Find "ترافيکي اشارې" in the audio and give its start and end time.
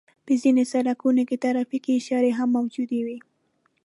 1.45-2.31